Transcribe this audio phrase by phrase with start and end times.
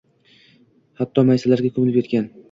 [1.01, 2.27] Hatto maysalarga ko’milib yotgan